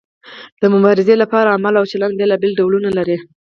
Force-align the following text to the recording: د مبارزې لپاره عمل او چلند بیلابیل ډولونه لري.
د 0.61 0.63
مبارزې 0.73 1.15
لپاره 1.23 1.53
عمل 1.55 1.73
او 1.79 1.85
چلند 1.91 2.13
بیلابیل 2.19 2.51
ډولونه 2.59 2.89
لري. 2.97 3.17